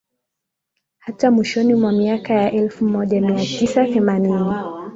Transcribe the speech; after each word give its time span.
hata 0.99 1.31
mwishoni 1.31 1.75
mwa 1.75 1.91
miaka 1.91 2.33
ya 2.33 2.51
elfu 2.51 2.85
moja 2.85 3.21
mia 3.21 3.45
tisa 3.45 3.85
themanini 3.87 4.53